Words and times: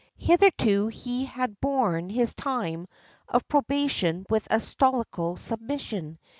Hitherto 0.17 0.87
he 0.87 1.25
had 1.25 1.61
borne 1.61 2.09
his 2.09 2.33
time 2.33 2.87
of 3.29 3.47
probation 3.47 4.25
with 4.31 4.47
a 4.49 4.59
stoical 4.59 5.37
submission. 5.37 6.17